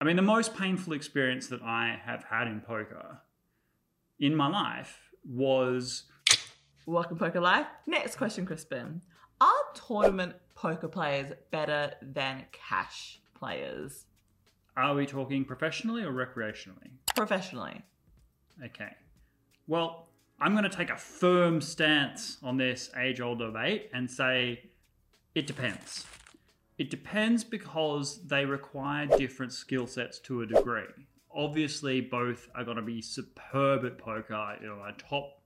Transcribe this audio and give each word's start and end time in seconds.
I 0.00 0.04
mean, 0.04 0.16
the 0.16 0.22
most 0.22 0.54
painful 0.56 0.94
experience 0.94 1.48
that 1.48 1.62
I 1.62 2.00
have 2.04 2.24
had 2.24 2.46
in 2.46 2.60
poker 2.60 3.20
in 4.18 4.34
my 4.34 4.48
life 4.48 4.98
was 5.24 6.04
Welcome 6.86 7.18
Poker 7.18 7.40
Life. 7.40 7.66
Next 7.86 8.16
question, 8.16 8.46
Crispin. 8.46 9.02
Are 9.40 9.52
tournament 9.74 10.36
poker 10.54 10.88
players 10.88 11.32
better 11.50 11.92
than 12.02 12.46
cash 12.52 13.20
players 13.34 14.06
are 14.76 14.94
we 14.94 15.06
talking 15.06 15.44
professionally 15.44 16.02
or 16.02 16.12
recreationally? 16.12 16.90
professionally? 17.14 17.82
Okay. 18.64 18.90
Well, 19.66 20.08
I'm 20.40 20.52
going 20.52 20.64
to 20.64 20.74
take 20.74 20.90
a 20.90 20.96
firm 20.96 21.60
stance 21.60 22.38
on 22.42 22.56
this 22.56 22.90
age 22.96 23.20
old 23.20 23.40
debate 23.40 23.90
and 23.92 24.10
say 24.10 24.70
it 25.34 25.46
depends. 25.46 26.06
It 26.80 26.88
depends 26.88 27.44
because 27.44 28.26
they 28.26 28.46
require 28.46 29.04
different 29.04 29.52
skill 29.52 29.86
sets 29.86 30.18
to 30.20 30.40
a 30.40 30.46
degree. 30.46 30.88
Obviously, 31.30 32.00
both 32.00 32.48
are 32.54 32.64
going 32.64 32.78
to 32.78 32.82
be 32.82 33.02
superb 33.02 33.84
at 33.84 33.98
poker, 33.98 34.56
you 34.62 34.66
know, 34.66 34.82
a 34.88 34.92
top 34.92 35.42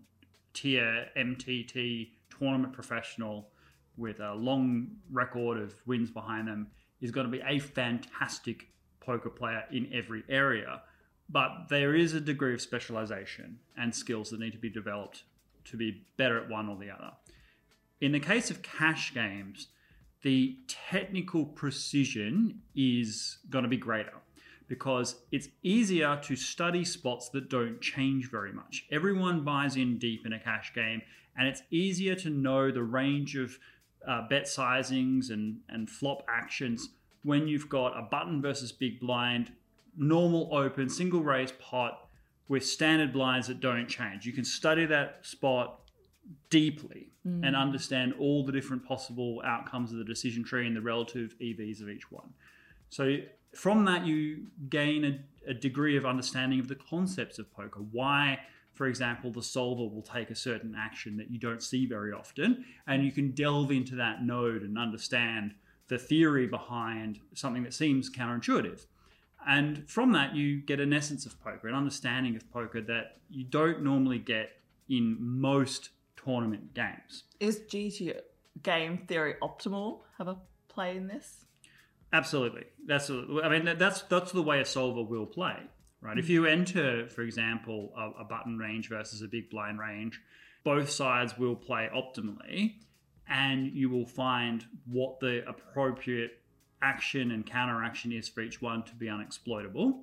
tier 0.52 1.08
MTT 1.16 2.10
tournament 2.38 2.72
professional 2.72 3.48
with 3.96 4.20
a 4.20 4.32
long 4.32 4.92
record 5.10 5.58
of 5.58 5.74
wins 5.86 6.08
behind 6.08 6.46
them 6.46 6.68
is 7.00 7.10
going 7.10 7.26
to 7.26 7.36
be 7.36 7.42
a 7.44 7.58
fantastic 7.58 8.68
poker 9.00 9.28
player 9.28 9.64
in 9.72 9.90
every 9.92 10.22
area. 10.28 10.82
But 11.28 11.66
there 11.68 11.96
is 11.96 12.14
a 12.14 12.20
degree 12.20 12.54
of 12.54 12.60
specialization 12.60 13.58
and 13.76 13.92
skills 13.92 14.30
that 14.30 14.38
need 14.38 14.52
to 14.52 14.58
be 14.58 14.70
developed 14.70 15.24
to 15.64 15.76
be 15.76 16.06
better 16.16 16.40
at 16.40 16.48
one 16.48 16.68
or 16.68 16.76
the 16.76 16.90
other. 16.92 17.10
In 18.00 18.12
the 18.12 18.20
case 18.20 18.52
of 18.52 18.62
cash 18.62 19.12
games, 19.12 19.66
the 20.24 20.56
technical 20.94 21.44
precision 21.44 22.60
is 22.76 23.38
going 23.50 23.64
to 23.64 23.68
be 23.68 23.76
greater 23.76 24.14
because 24.68 25.16
it's 25.32 25.48
easier 25.64 26.20
to 26.22 26.36
study 26.36 26.84
spots 26.84 27.30
that 27.30 27.50
don't 27.50 27.80
change 27.80 28.30
very 28.30 28.52
much. 28.52 28.86
Everyone 28.92 29.42
buys 29.42 29.74
in 29.74 29.98
deep 29.98 30.24
in 30.24 30.32
a 30.32 30.38
cash 30.38 30.72
game, 30.72 31.02
and 31.36 31.48
it's 31.48 31.62
easier 31.72 32.14
to 32.14 32.30
know 32.30 32.70
the 32.70 32.84
range 32.84 33.34
of 33.34 33.58
uh, 34.06 34.28
bet 34.28 34.44
sizings 34.44 35.30
and, 35.30 35.58
and 35.68 35.90
flop 35.90 36.22
actions 36.28 36.90
when 37.24 37.48
you've 37.48 37.68
got 37.68 37.98
a 37.98 38.02
button 38.02 38.40
versus 38.40 38.70
big 38.70 39.00
blind, 39.00 39.50
normal 39.96 40.48
open, 40.52 40.88
single 40.88 41.24
raise 41.24 41.50
pot 41.52 42.08
with 42.46 42.64
standard 42.64 43.12
blinds 43.12 43.48
that 43.48 43.58
don't 43.58 43.88
change. 43.88 44.24
You 44.26 44.32
can 44.32 44.44
study 44.44 44.86
that 44.86 45.18
spot 45.22 45.80
deeply 46.50 47.10
Mm. 47.26 47.46
and 47.46 47.56
understand 47.56 48.12
all 48.18 48.44
the 48.44 48.52
different 48.52 48.84
possible 48.84 49.40
outcomes 49.46 49.90
of 49.92 49.96
the 49.96 50.04
decision 50.04 50.44
tree 50.44 50.66
and 50.66 50.76
the 50.76 50.80
relative 50.82 51.34
EVs 51.40 51.80
of 51.80 51.88
each 51.88 52.12
one. 52.12 52.34
So 52.90 53.16
from 53.54 53.86
that, 53.86 54.04
you 54.04 54.48
gain 54.68 55.04
a, 55.06 55.50
a 55.50 55.54
degree 55.54 55.96
of 55.96 56.04
understanding 56.04 56.60
of 56.60 56.68
the 56.68 56.74
concepts 56.74 57.38
of 57.38 57.50
poker. 57.50 57.80
Why, 57.80 58.40
for 58.74 58.86
example, 58.86 59.30
the 59.32 59.42
solver 59.42 59.84
will 59.84 60.02
take 60.02 60.28
a 60.30 60.34
certain 60.34 60.74
action 60.76 61.16
that 61.16 61.30
you 61.30 61.38
don't 61.38 61.62
see 61.62 61.86
very 61.86 62.12
often, 62.12 62.66
and 62.86 63.02
you 63.02 63.10
can 63.10 63.30
delve 63.30 63.70
into 63.70 63.94
that 63.96 64.22
node 64.22 64.62
and 64.62 64.76
understand 64.78 65.54
the 65.88 65.96
theory 65.96 66.46
behind 66.46 67.20
something 67.32 67.62
that 67.62 67.72
seems 67.72 68.10
counterintuitive. 68.10 68.84
And 69.46 69.88
from 69.88 70.12
that, 70.12 70.34
you 70.34 70.60
get 70.60 70.78
an 70.78 70.92
essence 70.92 71.24
of 71.24 71.42
poker, 71.42 71.68
an 71.68 71.74
understanding 71.74 72.36
of 72.36 72.50
poker 72.52 72.82
that 72.82 73.16
you 73.30 73.44
don't 73.44 73.82
normally 73.82 74.18
get 74.18 74.60
in 74.90 75.16
most 75.18 75.88
tournament 76.24 76.74
games. 76.74 77.24
Is 77.40 77.60
GTO 77.60 78.20
game 78.62 78.98
theory 79.08 79.34
optimal 79.42 80.00
have 80.18 80.28
a 80.28 80.36
play 80.68 80.96
in 80.96 81.06
this? 81.06 81.44
Absolutely. 82.12 82.64
That's 82.86 83.10
I 83.10 83.48
mean 83.48 83.76
that's 83.76 84.02
that's 84.02 84.32
the 84.32 84.42
way 84.42 84.60
a 84.60 84.64
solver 84.64 85.02
will 85.02 85.26
play, 85.26 85.56
right? 86.00 86.18
If 86.18 86.28
you 86.28 86.42
mm-hmm. 86.42 86.60
enter, 86.60 87.08
for 87.08 87.22
example, 87.22 87.92
a, 87.96 88.22
a 88.22 88.24
button 88.24 88.58
range 88.58 88.88
versus 88.88 89.22
a 89.22 89.26
big 89.26 89.50
blind 89.50 89.80
range, 89.80 90.20
both 90.62 90.90
sides 90.90 91.36
will 91.36 91.56
play 91.56 91.88
optimally, 91.94 92.74
and 93.28 93.72
you 93.72 93.90
will 93.90 94.06
find 94.06 94.64
what 94.86 95.18
the 95.18 95.42
appropriate 95.48 96.38
action 96.84 97.30
and 97.30 97.46
counteraction 97.46 98.12
is 98.12 98.28
for 98.28 98.42
each 98.42 98.60
one 98.60 98.82
to 98.84 98.94
be 98.94 99.06
unexploitable, 99.06 100.00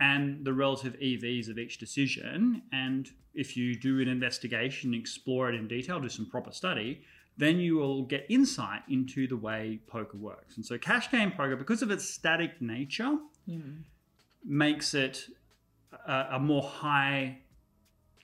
and 0.00 0.44
the 0.44 0.52
relative 0.52 0.94
EVs 0.94 1.48
of 1.48 1.58
each 1.58 1.78
decision. 1.78 2.62
And 2.72 3.08
if 3.34 3.56
you 3.56 3.74
do 3.76 4.00
an 4.00 4.08
investigation, 4.08 4.92
explore 4.92 5.48
it 5.50 5.54
in 5.54 5.68
detail, 5.68 6.00
do 6.00 6.08
some 6.08 6.26
proper 6.26 6.52
study, 6.52 7.02
then 7.36 7.58
you 7.58 7.76
will 7.76 8.02
get 8.02 8.26
insight 8.28 8.82
into 8.88 9.26
the 9.26 9.36
way 9.36 9.80
poker 9.86 10.18
works. 10.18 10.56
And 10.56 10.64
so, 10.66 10.76
cash 10.78 11.10
game 11.10 11.30
poker, 11.30 11.56
because 11.56 11.82
of 11.82 11.90
its 11.90 12.04
static 12.04 12.60
nature, 12.60 13.16
makes 14.44 14.94
it 14.94 15.26
a, 16.06 16.26
a 16.32 16.38
more 16.38 16.62
high 16.62 17.38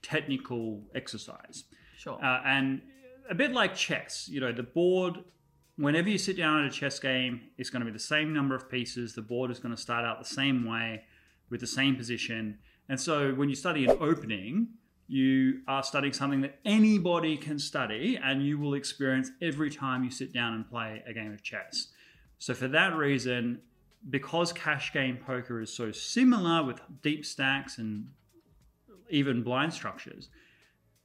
technical 0.02 0.82
exercise. 0.94 1.64
Sure. 1.96 2.18
Uh, 2.22 2.40
and 2.44 2.82
a 3.28 3.34
bit 3.34 3.52
like 3.52 3.74
chess, 3.74 4.28
you 4.28 4.40
know, 4.40 4.52
the 4.52 4.62
board, 4.62 5.24
whenever 5.76 6.08
you 6.08 6.18
sit 6.18 6.36
down 6.36 6.60
at 6.60 6.66
a 6.66 6.70
chess 6.70 6.98
game, 6.98 7.42
it's 7.58 7.70
going 7.70 7.80
to 7.80 7.86
be 7.86 7.92
the 7.92 7.98
same 7.98 8.32
number 8.32 8.54
of 8.54 8.70
pieces. 8.70 9.14
The 9.14 9.22
board 9.22 9.50
is 9.50 9.58
going 9.58 9.74
to 9.74 9.80
start 9.80 10.04
out 10.04 10.18
the 10.18 10.28
same 10.28 10.66
way 10.66 11.04
with 11.50 11.60
the 11.60 11.66
same 11.66 11.96
position. 11.96 12.58
And 12.88 13.00
so 13.00 13.32
when 13.32 13.48
you 13.48 13.54
study 13.54 13.84
an 13.84 13.96
opening, 14.00 14.68
you 15.08 15.60
are 15.68 15.82
studying 15.82 16.12
something 16.12 16.40
that 16.40 16.58
anybody 16.64 17.36
can 17.36 17.58
study 17.58 18.18
and 18.22 18.44
you 18.44 18.58
will 18.58 18.74
experience 18.74 19.30
every 19.40 19.70
time 19.70 20.02
you 20.02 20.10
sit 20.10 20.32
down 20.32 20.54
and 20.54 20.68
play 20.68 21.02
a 21.06 21.12
game 21.12 21.32
of 21.32 21.42
chess. 21.42 21.88
So 22.38 22.54
for 22.54 22.68
that 22.68 22.96
reason, 22.96 23.60
because 24.10 24.52
cash 24.52 24.92
game 24.92 25.16
poker 25.16 25.60
is 25.60 25.72
so 25.72 25.92
similar 25.92 26.64
with 26.64 26.80
deep 27.02 27.24
stacks 27.24 27.78
and 27.78 28.08
even 29.10 29.42
blind 29.42 29.72
structures, 29.72 30.28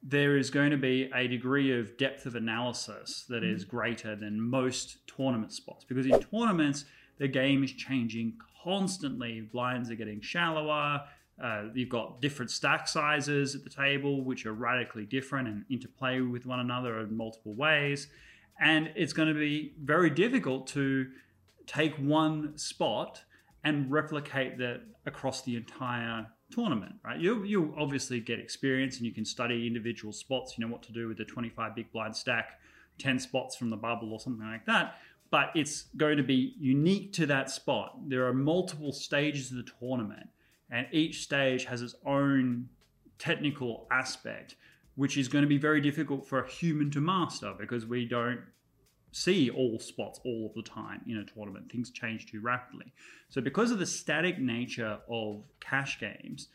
there 0.04 0.38
is 0.38 0.50
going 0.50 0.72
to 0.72 0.78
be 0.78 1.10
a 1.14 1.28
degree 1.28 1.78
of 1.80 1.98
depth 1.98 2.26
of 2.26 2.36
analysis 2.36 3.26
that 3.30 3.44
is 3.44 3.64
greater 3.64 4.16
than 4.16 4.42
most 4.42 4.98
tournament 5.08 5.54
spots 5.54 5.86
because 5.86 6.06
in 6.06 6.20
tournaments 6.20 6.86
the 7.20 7.28
game 7.28 7.64
is 7.64 7.72
changing 7.72 8.34
constantly. 8.64 9.42
Blinds 9.42 9.92
are 9.92 9.96
getting 9.96 10.22
shallower 10.22 11.02
uh, 11.42 11.64
you've 11.74 11.90
got 11.90 12.22
different 12.22 12.52
stack 12.52 12.88
sizes 12.88 13.56
at 13.56 13.64
the 13.64 13.70
table 13.70 14.24
which 14.24 14.46
are 14.46 14.54
radically 14.54 15.06
different 15.06 15.48
and 15.48 15.66
interplay 15.70 16.22
with 16.22 16.46
one 16.46 16.60
another 16.60 17.00
in 17.00 17.16
multiple 17.18 17.54
ways. 17.56 18.08
And 18.60 18.92
it's 18.96 19.14
going 19.14 19.28
to 19.28 19.34
be 19.34 19.74
very 19.82 20.12
difficult 20.12 20.68
to 20.68 21.08
take 21.66 21.96
one 21.96 22.58
spot 22.58 23.24
and 23.64 23.92
replicate 23.92 24.60
that 24.60 24.82
across 25.06 25.42
the 25.42 25.56
entire 25.56 26.28
tournament, 26.52 26.96
right? 27.04 27.20
You 27.20 27.44
you 27.44 27.74
obviously 27.78 28.20
get 28.20 28.40
experience 28.40 28.98
and 28.98 29.06
you 29.06 29.12
can 29.12 29.26
study 29.26 29.68
individual 29.68 30.14
spots. 30.14 30.58
You 30.58 30.66
know 30.66 30.72
what 30.72 30.84
to 30.84 30.92
do 30.92 31.08
with 31.08 31.18
the 31.18 31.26
25 31.26 31.76
big 31.76 31.92
blind 31.92 32.16
stack, 32.16 32.60
10 33.00 33.20
spots 33.20 33.56
from 33.56 33.70
the 33.70 33.78
bubble 33.78 34.14
or 34.14 34.20
something 34.20 34.46
like 34.46 34.66
that. 34.66 34.98
But 35.30 35.52
it's 35.56 35.84
going 35.96 36.18
to 36.18 36.24
be 36.24 36.56
unique 36.60 37.14
to 37.14 37.26
that 37.28 37.50
spot. 37.50 37.98
There 38.08 38.28
are 38.28 38.34
multiple 38.34 38.92
stages 38.92 39.50
of 39.52 39.58
the 39.58 39.72
tournament, 39.80 40.28
and 40.70 40.88
each 40.92 41.24
stage 41.24 41.66
has 41.66 41.82
its 41.82 41.96
own 42.06 42.68
technical 43.18 43.88
aspect, 43.92 44.56
which 44.96 45.18
is 45.18 45.28
going 45.28 45.44
to 45.44 45.48
be 45.48 45.58
very 45.58 45.80
difficult 45.80 46.28
for 46.28 46.40
a 46.44 46.50
human 46.50 46.92
to 46.92 47.00
master 47.00 47.54
because 47.58 47.86
we 47.86 48.06
don't 48.06 48.42
see 49.12 49.50
all 49.50 49.80
spots 49.80 50.20
all 50.24 50.48
of 50.48 50.54
the 50.54 50.70
time 50.70 51.02
in 51.08 51.18
a 51.18 51.26
tournament. 51.26 51.72
Things 51.72 51.92
change 51.92 52.28
too 52.28 52.42
rapidly. 52.42 52.92
So, 53.30 53.42
because 53.42 53.72
of 53.72 53.80
the 53.80 53.86
static 53.86 54.40
nature 54.40 55.00
of 55.10 55.44
cash 55.60 56.00
games, 56.00 56.48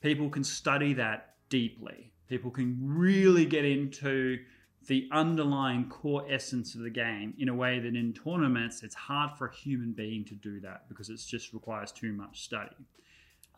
people 0.00 0.28
can 0.28 0.44
study 0.44 0.94
that 0.94 1.34
deeply. 1.48 2.10
People 2.28 2.50
can 2.50 2.78
really 2.80 3.44
get 3.44 3.64
into 3.64 4.38
the 4.86 5.08
underlying 5.12 5.88
core 5.88 6.24
essence 6.30 6.74
of 6.74 6.80
the 6.80 6.90
game 6.90 7.34
in 7.38 7.48
a 7.48 7.54
way 7.54 7.78
that 7.78 7.94
in 7.94 8.12
tournaments 8.12 8.82
it's 8.82 8.94
hard 8.94 9.30
for 9.36 9.48
a 9.48 9.54
human 9.54 9.92
being 9.92 10.24
to 10.24 10.34
do 10.34 10.58
that 10.60 10.88
because 10.88 11.10
it 11.10 11.20
just 11.26 11.52
requires 11.52 11.92
too 11.92 12.12
much 12.12 12.42
study. 12.42 12.74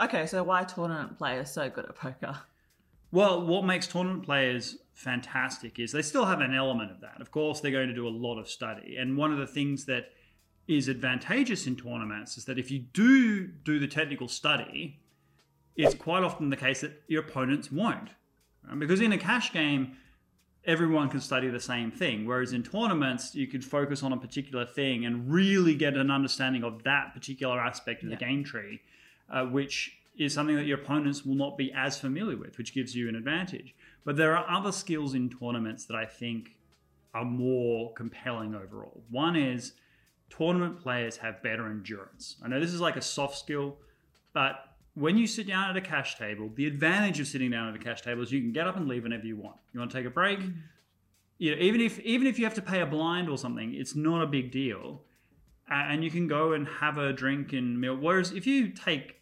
Okay, 0.01 0.27
so 0.27 0.43
why 0.43 0.65
tournament 0.65 1.17
players 1.17 1.51
so 1.51 1.71
good 1.71 1.85
at 1.85 1.95
poker? 1.95 2.37
Well, 3.13 3.47
what 3.47 3.65
makes 3.65 3.87
tournament 3.87 4.25
players 4.25 4.79
fantastic 4.95 5.79
is 5.79 5.93
they 5.93 6.03
still 6.03 6.25
have 6.25 6.41
an 6.41 6.55
element 6.55 6.91
of 6.91 7.01
that. 7.03 7.21
Of 7.21 7.31
course, 7.31 7.61
they're 7.61 7.71
going 7.71 7.89
to 7.89 7.95
do 7.95 8.09
a 8.09 8.11
lot 8.11 8.39
of 8.39 8.49
study. 8.49 8.97
And 8.97 9.17
one 9.17 9.31
of 9.31 9.39
the 9.39 9.47
things 9.47 9.85
that 9.85 10.11
is 10.67 10.89
advantageous 10.89 11.67
in 11.67 11.77
tournaments 11.77 12.39
is 12.39 12.47
that 12.47 12.59
if 12.59 12.71
you 12.71 12.79
do 12.79 13.47
do 13.47 13.79
the 13.79 13.87
technical 13.87 14.29
study, 14.29 14.99
it's 15.77 15.95
quite 15.95 16.23
often 16.23 16.51
the 16.51 16.57
case 16.57 16.81
that 16.81 17.03
your 17.07 17.23
opponents 17.23 17.71
won't. 17.71 18.11
right? 18.67 18.79
Because 18.79 19.01
in 19.01 19.13
a 19.13 19.19
cash 19.19 19.53
game, 19.53 19.97
everyone 20.65 21.09
can 21.09 21.21
study 21.21 21.49
the 21.49 21.61
same 21.61 21.91
thing. 21.91 22.27
Whereas 22.27 22.53
in 22.53 22.63
tournaments, 22.63 23.35
you 23.35 23.47
could 23.47 23.65
focus 23.65 24.03
on 24.03 24.13
a 24.13 24.17
particular 24.17 24.65
thing 24.65 25.05
and 25.05 25.31
really 25.31 25.75
get 25.75 25.97
an 25.97 26.11
understanding 26.11 26.63
of 26.63 26.85
that 26.85 27.13
particular 27.13 27.61
aspect 27.61 28.05
of 28.05 28.11
the 28.11 28.17
game 28.17 28.45
tree, 28.45 28.81
uh, 29.31 29.45
which 29.45 29.99
is 30.17 30.35
something 30.35 30.57
that 30.57 30.67
your 30.67 30.79
opponents 30.79 31.25
will 31.25 31.35
not 31.35 31.57
be 31.57 31.73
as 31.73 31.99
familiar 31.99 32.37
with, 32.37 32.59
which 32.59 32.75
gives 32.75 32.95
you 32.95 33.09
an 33.09 33.15
advantage. 33.15 33.75
But 34.05 34.17
there 34.17 34.37
are 34.37 34.49
other 34.49 34.73
skills 34.73 35.15
in 35.15 35.31
tournaments 35.31 35.87
that 35.87 35.97
I 35.97 36.05
think 36.05 36.57
are 37.15 37.25
more 37.25 37.93
compelling 37.95 38.55
overall. 38.55 39.03
One 39.11 39.37
is 39.37 39.73
tournament 40.31 40.81
players 40.81 41.19
have 41.19 41.43
better 41.43 41.67
endurance. 41.67 42.37
I 42.43 42.49
know 42.49 42.61
this 42.61 42.73
is 42.73 42.81
like 42.81 42.97
a 42.97 43.03
soft 43.03 43.39
skill, 43.39 43.77
but 44.33 44.73
when 44.95 45.17
you 45.17 45.27
sit 45.27 45.47
down 45.47 45.71
at 45.71 45.77
a 45.77 45.81
cash 45.81 46.19
table, 46.19 46.51
the 46.55 46.67
advantage 46.67 47.21
of 47.21 47.27
sitting 47.27 47.51
down 47.51 47.69
at 47.69 47.75
a 47.75 47.79
cash 47.79 48.03
table 48.03 48.23
is 48.23 48.33
you 48.33 48.41
can 48.41 48.53
get 48.53 48.67
up 48.67 48.77
and 48.77 48.89
leave 48.89 49.05
whenever 49.05 49.27
you 49.27 49.37
want. 49.37 49.57
You 49.73 49.81
want 49.81 49.91
to 49.91 49.97
take 49.97 50.07
a 50.07 50.11
break, 50.11 50.39
mm-hmm. 50.39 50.59
you 51.39 51.55
know, 51.55 51.63
even 51.63 51.81
if 51.81 51.99
even 52.01 52.27
if 52.27 52.39
you 52.39 52.45
have 52.45 52.55
to 52.55 52.63
pay 52.63 52.81
a 52.81 52.87
blind 52.87 53.29
or 53.29 53.39
something, 53.39 53.75
it's 53.75 53.95
not 53.95 54.23
a 54.23 54.27
big 54.27 54.51
deal, 54.51 55.03
and 55.71 56.05
you 56.05 56.11
can 56.11 56.29
go 56.29 56.53
and 56.53 56.67
have 56.67 56.99
a 56.99 57.13
drink 57.13 57.53
and 57.53 57.81
meal. 57.81 57.97
Whereas 57.97 58.33
if 58.33 58.47
you 58.47 58.69
take 58.69 59.22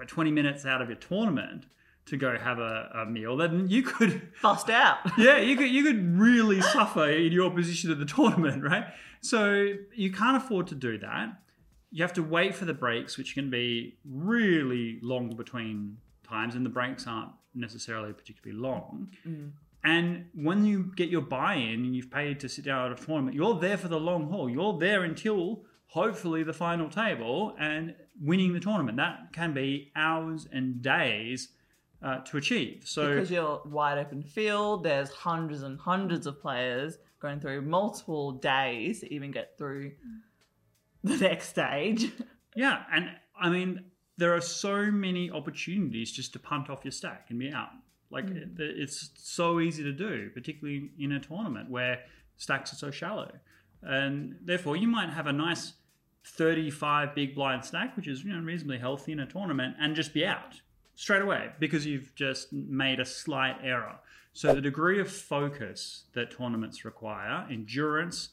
uh, 0.00 0.04
twenty 0.06 0.30
minutes 0.30 0.64
out 0.64 0.82
of 0.82 0.88
your 0.88 0.98
tournament 0.98 1.66
to 2.06 2.16
go 2.16 2.38
have 2.38 2.58
a, 2.58 2.90
a 2.94 3.06
meal, 3.06 3.36
then 3.36 3.68
you 3.68 3.82
could 3.82 4.32
Bust 4.42 4.70
out. 4.70 4.98
yeah, 5.18 5.38
you 5.38 5.56
could 5.56 5.70
you 5.70 5.84
could 5.84 6.18
really 6.18 6.60
suffer 6.60 7.08
in 7.08 7.32
your 7.32 7.50
position 7.50 7.90
at 7.90 7.98
the 7.98 8.06
tournament, 8.06 8.62
right? 8.62 8.86
So 9.20 9.74
you 9.94 10.12
can't 10.12 10.36
afford 10.36 10.68
to 10.68 10.74
do 10.74 10.98
that. 10.98 11.40
You 11.90 12.02
have 12.02 12.12
to 12.14 12.22
wait 12.22 12.54
for 12.54 12.64
the 12.64 12.74
breaks, 12.74 13.16
which 13.16 13.34
can 13.34 13.50
be 13.50 13.96
really 14.04 14.98
long 15.02 15.34
between 15.36 15.98
times, 16.28 16.54
and 16.54 16.64
the 16.64 16.70
breaks 16.70 17.06
aren't 17.06 17.30
necessarily 17.54 18.12
particularly 18.12 18.60
long. 18.60 19.08
And 19.84 20.26
when 20.34 20.64
you 20.64 20.92
get 20.96 21.08
your 21.08 21.22
buy-in 21.22 21.84
and 21.84 21.96
you've 21.96 22.10
paid 22.10 22.40
to 22.40 22.48
sit 22.48 22.64
down 22.64 22.90
at 22.90 23.00
a 23.00 23.04
tournament, 23.04 23.34
you're 23.34 23.58
there 23.58 23.76
for 23.78 23.88
the 23.88 23.98
long 23.98 24.28
haul. 24.28 24.50
You're 24.50 24.78
there 24.78 25.04
until 25.04 25.62
hopefully 25.88 26.42
the 26.42 26.52
final 26.52 26.88
table 26.88 27.54
and 27.58 27.94
winning 28.20 28.52
the 28.52 28.60
tournament. 28.60 28.96
That 28.96 29.32
can 29.32 29.52
be 29.54 29.90
hours 29.96 30.46
and 30.52 30.80
days 30.82 31.48
uh, 32.02 32.18
to 32.20 32.36
achieve. 32.36 32.82
So 32.86 33.14
because 33.14 33.30
you're 33.30 33.60
wide 33.64 33.98
open 33.98 34.22
field, 34.22 34.84
there's 34.84 35.10
hundreds 35.10 35.62
and 35.62 35.78
hundreds 35.78 36.26
of 36.26 36.40
players 36.40 36.98
going 37.20 37.40
through 37.40 37.62
multiple 37.62 38.32
days 38.32 39.00
to 39.00 39.12
even 39.12 39.30
get 39.32 39.56
through 39.58 39.92
the 41.04 41.16
next 41.16 41.48
stage. 41.48 42.12
Yeah, 42.56 42.82
and 42.92 43.10
I 43.40 43.50
mean, 43.50 43.84
there 44.16 44.34
are 44.34 44.40
so 44.40 44.90
many 44.90 45.30
opportunities 45.30 46.10
just 46.10 46.32
to 46.32 46.40
punt 46.40 46.68
off 46.70 46.80
your 46.82 46.90
stack 46.90 47.26
and 47.28 47.38
be 47.38 47.52
out. 47.52 47.68
Like 48.10 48.24
it- 48.30 48.48
it's 48.58 49.10
so 49.14 49.60
easy 49.60 49.84
to 49.84 49.92
do, 49.92 50.30
particularly 50.34 50.90
in 50.98 51.12
a 51.12 51.20
tournament 51.20 51.70
where 51.70 52.00
stacks 52.36 52.72
are 52.72 52.76
so 52.76 52.90
shallow, 52.90 53.30
and 53.82 54.36
therefore 54.42 54.76
you 54.76 54.88
might 54.88 55.10
have 55.10 55.28
a 55.28 55.32
nice 55.32 55.74
thirty-five 56.36 57.14
big 57.14 57.34
blind 57.34 57.64
stack, 57.64 57.96
which 57.96 58.08
is 58.08 58.24
you 58.24 58.32
know 58.32 58.40
reasonably 58.40 58.78
healthy 58.78 59.12
in 59.12 59.20
a 59.20 59.26
tournament, 59.26 59.76
and 59.80 59.96
just 59.96 60.12
be 60.14 60.24
out 60.24 60.60
straight 60.94 61.22
away 61.22 61.50
because 61.58 61.86
you've 61.86 62.14
just 62.14 62.52
made 62.52 63.00
a 63.00 63.04
slight 63.04 63.56
error. 63.62 63.96
So 64.32 64.54
the 64.54 64.60
degree 64.60 65.00
of 65.00 65.10
focus 65.10 66.04
that 66.12 66.30
tournaments 66.30 66.84
require, 66.84 67.46
endurance, 67.50 68.28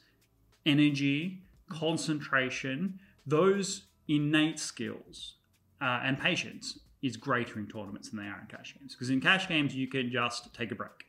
energy, 0.66 1.42
concentration, 1.70 3.00
those 3.26 3.84
innate 4.08 4.60
skills 4.60 5.34
uh, 5.82 6.02
and 6.04 6.20
patience 6.20 6.80
is 7.02 7.18
greater 7.18 7.60
in 7.60 7.68
tournaments 7.68 8.10
than 8.10 8.20
they 8.20 8.26
are 8.28 8.40
in 8.40 8.48
cash 8.48 8.76
games. 8.78 8.94
Because 8.94 9.10
in 9.10 9.22
cash 9.22 9.48
games, 9.48 9.76
you 9.76 9.88
can 9.88 10.12
just 10.12 10.54
take 10.54 10.72
a 10.72 10.76
break. 10.76 11.06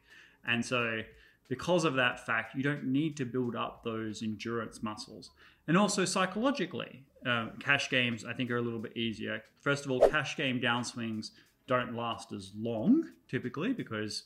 And 0.47 0.65
so, 0.65 1.03
because 1.49 1.85
of 1.85 1.95
that 1.95 2.25
fact, 2.25 2.55
you 2.55 2.63
don't 2.63 2.85
need 2.85 3.17
to 3.17 3.25
build 3.25 3.55
up 3.57 3.85
those 3.85 4.23
endurance 4.23 4.83
muscles. 4.83 5.31
And 5.69 5.77
also, 5.77 6.05
psychologically, 6.05 7.03
uh, 7.27 7.49
cash 7.61 7.91
games, 7.91 8.25
I 8.25 8.33
think, 8.33 8.51
are 8.51 8.59
a 8.59 8.63
little 8.63 8.79
bit 8.79 8.97
easier. 8.97 9.43
First 9.61 9.85
of 9.85 9.91
all, 9.91 10.01
cash 10.09 10.37
game 10.37 10.61
downswings 10.61 11.31
don't 11.67 11.97
last 11.97 12.33
as 12.33 12.53
long 12.57 13.05
typically 13.29 13.73
because 13.73 14.23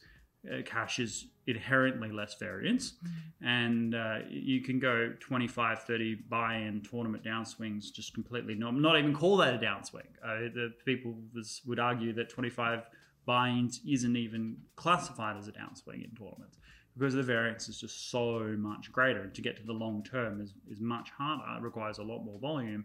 uh, 0.50 0.62
cash 0.64 0.98
is 0.98 1.26
inherently 1.46 2.10
less 2.10 2.34
variance. 2.34 2.94
And 3.40 3.94
uh, 3.94 4.18
you 4.28 4.60
can 4.60 4.78
go 4.78 5.12
25 5.20 5.82
30 5.82 6.14
buy-in 6.28 6.82
tournament 6.82 7.24
downswings 7.24 7.92
just 7.92 8.14
completely 8.14 8.54
not, 8.54 8.74
not 8.74 8.98
even 8.98 9.14
call 9.14 9.38
that 9.38 9.54
a 9.54 9.58
downswing. 9.58 10.08
Uh, 10.22 10.50
the 10.54 10.72
people 10.84 11.14
was, 11.34 11.62
would 11.66 11.78
argue 11.78 12.12
that 12.14 12.28
25 12.28 12.82
buy-ins 13.26 13.80
isn't 13.88 14.16
even 14.16 14.56
classified 14.76 15.36
as 15.36 15.48
a 15.48 15.52
downswing 15.52 16.04
in 16.04 16.10
tournaments 16.16 16.58
because 16.98 17.14
the 17.14 17.22
variance 17.22 17.68
is 17.68 17.80
just 17.80 18.10
so 18.10 18.54
much 18.58 18.92
greater 18.92 19.26
to 19.28 19.40
get 19.42 19.56
to 19.56 19.62
the 19.64 19.72
long 19.72 20.02
term 20.02 20.40
is, 20.40 20.54
is 20.70 20.80
much 20.80 21.10
harder 21.10 21.58
it 21.58 21.62
requires 21.62 21.98
a 21.98 22.02
lot 22.02 22.22
more 22.24 22.38
volume 22.38 22.84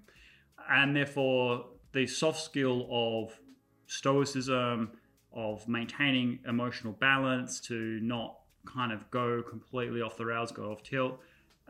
and 0.69 0.95
therefore 0.95 1.65
the 1.93 2.05
soft 2.05 2.41
skill 2.41 2.87
of 2.91 3.39
stoicism 3.87 4.91
of 5.33 5.67
maintaining 5.67 6.39
emotional 6.47 6.93
balance 6.93 7.59
to 7.59 7.99
not 8.01 8.37
kind 8.65 8.91
of 8.91 9.09
go 9.11 9.43
completely 9.43 10.01
off 10.01 10.17
the 10.17 10.25
rails, 10.25 10.51
go 10.51 10.71
off 10.71 10.81
tilt, 10.81 11.19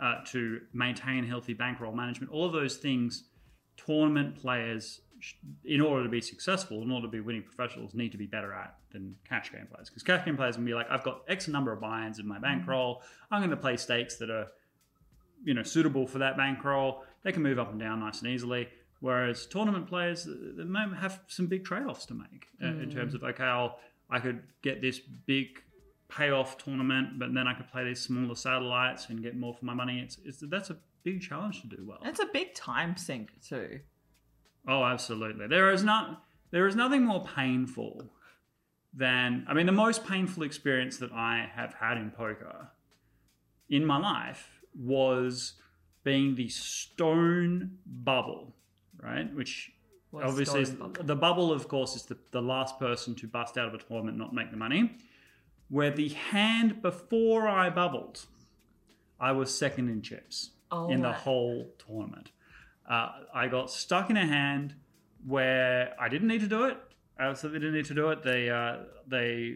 uh, 0.02 0.16
to 0.26 0.62
maintain 0.74 1.26
healthy 1.26 1.54
bankroll 1.54 1.94
management. 1.94 2.32
All 2.32 2.46
of 2.46 2.54
those 2.54 2.78
things, 2.78 3.26
tournament 3.78 4.36
players, 4.36 5.02
in 5.64 5.82
order 5.82 6.04
to 6.04 6.10
be 6.10 6.22
successful, 6.22 6.82
in 6.82 6.92
order 6.92 7.08
to 7.08 7.12
be 7.12 7.20
winning 7.20 7.44
professionals, 7.44 7.94
need 7.94 8.12
to 8.12 8.18
be 8.18 8.26
better 8.26 8.54
at 8.54 8.76
than 8.92 9.16
cash 9.28 9.52
game 9.52 9.68
players. 9.72 9.90
Because 9.90 10.04
cash 10.04 10.26
game 10.26 10.38
players 10.38 10.56
can 10.56 10.66
be 10.66 10.74
like, 10.74 10.88
I've 10.90 11.04
got 11.04 11.22
X 11.28 11.48
number 11.48 11.72
of 11.72 11.80
buy-ins 11.80 12.20
in 12.20 12.28
my 12.28 12.36
mm-hmm. 12.36 12.44
bankroll. 12.44 13.02
I'm 13.32 13.40
going 13.40 13.50
to 13.52 13.58
play 13.58 13.78
stakes 13.78 14.18
that 14.18 14.30
are, 14.30 14.48
you 15.44 15.54
know, 15.54 15.64
suitable 15.64 16.08
for 16.08 16.20
that 16.20 16.38
bankroll. 16.38 17.04
They 17.24 17.32
can 17.32 17.44
move 17.44 17.60
up 17.60 17.72
and 17.72 17.80
down 17.80 18.02
nice 18.02 18.22
and 18.22 18.30
easily. 18.30 18.70
Whereas 19.00 19.46
tournament 19.46 19.88
players, 19.88 20.28
uh, 20.28 20.34
they 20.58 20.64
may 20.64 20.86
have 20.98 21.22
some 21.28 21.48
big 21.48 21.66
trade-offs 21.66 22.06
to 22.08 22.14
make 22.14 22.48
uh, 22.62 22.68
in 22.68 22.74
mm-hmm. 22.74 22.98
terms 22.98 23.14
of 23.14 23.24
okay, 23.24 23.44
I'll 23.44 23.80
I 24.10 24.20
could 24.20 24.44
get 24.62 24.82
this 24.82 25.00
big 25.00 25.62
payoff 26.10 26.58
tournament, 26.58 27.20
but 27.20 27.34
then 27.34 27.48
I 27.48 27.54
could 27.54 27.68
play 27.68 27.84
these 27.84 28.00
smaller 28.00 28.36
satellites 28.36 29.10
and 29.10 29.22
get 29.22 29.36
more 29.36 29.54
for 29.54 29.66
my 29.66 29.74
money. 29.74 30.00
It's, 30.00 30.18
it's 30.24 30.44
that's 30.50 30.70
a 30.70 30.78
big 31.04 31.22
challenge 31.22 31.62
to 31.62 31.68
do 31.68 31.84
well. 31.86 32.00
It's 32.04 32.20
a 32.20 32.28
big 32.32 32.54
time 32.54 32.96
sink 32.98 33.32
too. 33.42 33.80
Oh, 34.68 34.84
absolutely. 34.84 35.48
There 35.48 35.72
is 35.72 35.84
not 35.84 36.24
there 36.52 36.68
is 36.68 36.76
nothing 36.76 37.04
more 37.04 37.26
painful 37.36 38.10
than 38.94 39.46
I 39.48 39.54
mean 39.54 39.66
the 39.66 39.72
most 39.72 40.06
painful 40.06 40.44
experience 40.44 40.98
that 40.98 41.12
I 41.12 41.50
have 41.54 41.74
had 41.76 41.98
in 41.98 42.12
poker 42.12 42.70
in 43.70 43.86
my 43.86 43.98
life 43.98 44.62
was 44.78 45.54
being 46.04 46.36
the 46.36 46.48
stone 46.50 47.78
bubble, 47.86 48.54
right? 49.02 49.34
Which 49.34 49.72
What's 50.12 50.28
obviously 50.30 50.62
is, 50.62 50.70
bubble? 50.72 51.04
the 51.04 51.16
bubble 51.16 51.52
of 51.52 51.68
course 51.68 51.96
is 51.96 52.04
the, 52.04 52.18
the 52.32 52.42
last 52.42 52.80
person 52.80 53.16
to 53.16 53.28
bust 53.28 53.58
out 53.58 53.68
of 53.68 53.74
a 53.74 53.78
tournament 53.80 54.12
and 54.12 54.20
not 54.20 54.34
make 54.34 54.52
the 54.52 54.58
money. 54.58 54.98
Where 55.70 55.90
the 55.90 56.10
hand 56.10 56.82
before 56.84 57.48
I 57.48 57.70
bubbled, 57.72 58.26
I 59.20 59.32
was 59.32 59.56
second 59.58 59.90
in 59.90 60.02
chips 60.04 60.52
Oh, 60.72 60.90
in 60.90 61.02
the 61.02 61.12
whole 61.12 61.70
tournament. 61.86 62.32
Uh, 62.90 63.10
I 63.34 63.48
got 63.48 63.72
stuck 63.72 64.10
in 64.10 64.18
a 64.18 64.26
hand 64.26 64.76
where 65.26 65.94
I 66.00 66.10
didn't 66.10 66.28
need 66.28 66.42
to 66.42 66.48
do 66.48 66.66
it. 66.66 66.78
I 67.18 67.26
absolutely 67.26 67.60
didn't 67.60 67.76
need 67.76 67.86
to 67.86 67.94
do 67.94 68.10
it. 68.10 68.24
They, 68.24 68.50
uh, 68.50 68.78
they, 69.08 69.56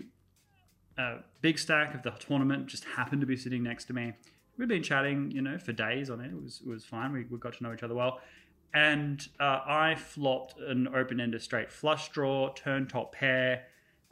uh, 0.98 1.18
big 1.42 1.60
stack 1.60 1.94
of 1.94 2.04
the 2.04 2.12
tournament 2.12 2.68
just 2.68 2.86
happened 2.86 3.22
to 3.22 3.28
be 3.28 3.38
sitting 3.38 3.64
next 3.64 3.86
to 3.86 3.94
me. 3.94 4.14
We'd 4.58 4.68
been 4.68 4.84
chatting, 4.84 5.32
you 5.32 5.42
know, 5.42 5.58
for 5.58 5.72
days 5.72 6.10
on 6.10 6.22
it. 6.22 6.32
It 6.32 6.42
was, 6.42 6.62
it 6.66 6.70
was 6.70 6.84
fine. 6.84 7.14
We, 7.14 7.26
we 7.30 7.38
got 7.38 7.54
to 7.54 7.64
know 7.64 7.74
each 7.74 7.84
other 7.84 7.96
well. 7.96 8.20
And 8.74 9.26
uh, 9.40 9.60
I 9.66 9.96
flopped 9.96 10.60
an 10.60 10.88
open-ended 10.88 11.42
straight 11.42 11.72
flush 11.72 12.10
draw, 12.10 12.54
turn 12.54 12.88
top 12.88 13.14
pair. 13.14 13.64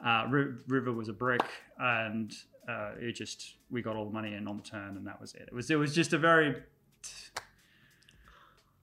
Uh, 0.04 0.26
Ri- 0.28 0.54
River 0.66 0.92
was 0.92 1.08
a 1.08 1.12
brick, 1.12 1.42
and 1.78 2.32
uh, 2.68 2.92
it 2.98 3.12
just 3.12 3.56
we 3.70 3.82
got 3.82 3.96
all 3.96 4.04
the 4.04 4.12
money 4.12 4.34
in 4.34 4.48
on 4.48 4.56
the 4.56 4.62
turn, 4.62 4.96
and 4.96 5.06
that 5.06 5.20
was 5.20 5.34
it. 5.34 5.42
It 5.42 5.52
was 5.52 5.70
it 5.70 5.76
was 5.76 5.94
just 5.94 6.12
a 6.12 6.18
very 6.18 6.62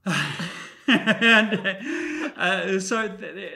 and 0.86 2.32
uh, 2.36 2.80
so 2.80 3.08
th- 3.08 3.52